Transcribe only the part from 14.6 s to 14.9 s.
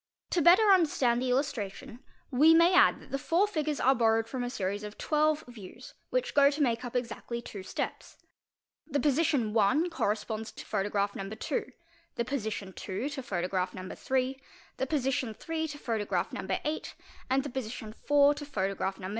the